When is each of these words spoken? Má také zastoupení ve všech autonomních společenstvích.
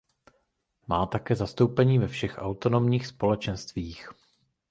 Má 0.87 1.05
také 1.05 1.35
zastoupení 1.35 1.99
ve 1.99 2.07
všech 2.07 2.35
autonomních 2.37 3.07
společenstvích. 3.07 4.09